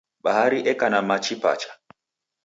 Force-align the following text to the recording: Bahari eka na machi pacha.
Bahari 0.23 0.59
eka 0.71 0.87
na 0.89 0.99
machi 1.01 1.35
pacha. 1.43 1.69